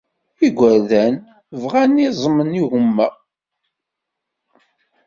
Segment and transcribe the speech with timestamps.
[0.47, 1.15] Igerdan
[1.61, 3.07] bɣan iẓem n yigumma